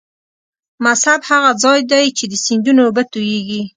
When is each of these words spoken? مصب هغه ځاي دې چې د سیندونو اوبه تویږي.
مصب 0.83 1.19
هغه 1.29 1.51
ځاي 1.63 1.79
دې 1.91 2.03
چې 2.17 2.23
د 2.27 2.33
سیندونو 2.45 2.81
اوبه 2.85 3.03
تویږي. 3.11 3.61